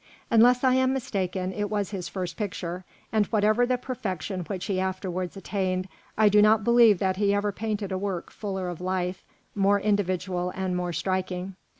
[0.31, 4.79] Unless I am mistaken, it was his first picture, and whatever the perfection which he
[4.79, 9.23] afterwards attained, I do not believe that he ever painted a work fuller of life,
[9.53, 11.55] more individual, and more striking.